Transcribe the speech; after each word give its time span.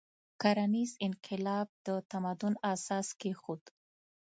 کرنیز 0.41 0.91
انقلاب 1.07 1.67
د 1.85 1.87
تمدن 2.11 2.53
اساس 2.73 3.07
کېښود. 3.19 3.63